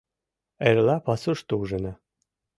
[0.67, 1.93] —Эрла пасушто ужына.